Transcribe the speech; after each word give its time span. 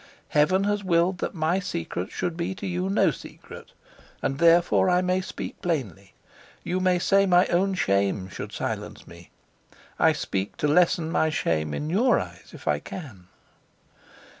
Heaven 0.29 0.63
has 0.63 0.83
willed 0.83 1.19
that 1.19 1.35
my 1.35 1.59
secret 1.59 2.11
should 2.11 2.35
be 2.35 2.55
to 2.55 2.65
you 2.65 2.89
no 2.89 3.11
secret, 3.11 3.71
and 4.23 4.39
therefore 4.39 4.89
I 4.89 5.01
may 5.03 5.21
speak 5.21 5.61
plainly. 5.61 6.15
You 6.63 6.79
may 6.79 6.97
say 6.97 7.27
my 7.27 7.45
own 7.49 7.75
shame 7.75 8.27
should 8.27 8.51
silence 8.51 9.05
me; 9.05 9.29
I 9.99 10.13
speak 10.13 10.57
to 10.57 10.67
lessen 10.67 11.11
my 11.11 11.29
shame 11.29 11.71
in 11.75 11.87
your 11.91 12.19
eyes, 12.19 12.49
if 12.51 12.67
I 12.67 12.79
can." 12.79 13.27